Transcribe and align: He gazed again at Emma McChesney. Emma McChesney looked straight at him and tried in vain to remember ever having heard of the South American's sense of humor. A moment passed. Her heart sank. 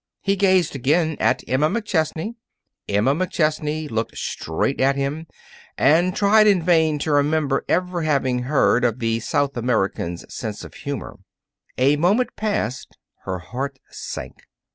He 0.21 0.35
gazed 0.35 0.75
again 0.75 1.15
at 1.19 1.43
Emma 1.47 1.69
McChesney. 1.69 2.33
Emma 2.89 3.13
McChesney 3.13 3.87
looked 3.87 4.17
straight 4.17 4.81
at 4.81 4.95
him 4.95 5.27
and 5.77 6.15
tried 6.15 6.47
in 6.47 6.63
vain 6.63 6.97
to 6.97 7.11
remember 7.11 7.63
ever 7.69 8.01
having 8.01 8.39
heard 8.45 8.83
of 8.83 8.97
the 8.97 9.19
South 9.19 9.55
American's 9.55 10.25
sense 10.33 10.63
of 10.63 10.73
humor. 10.73 11.19
A 11.77 11.97
moment 11.97 12.35
passed. 12.35 12.97
Her 13.25 13.37
heart 13.37 13.77
sank. 13.91 14.47